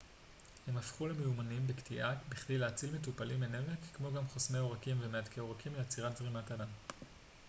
[0.67, 6.17] הם הפכו למיומנים בקטיעה בכדי להציל מטופלים מנמק כמו גם חוסמי עורקים ומהדקי עורקים לעצירת
[6.17, 6.67] זרימת הדם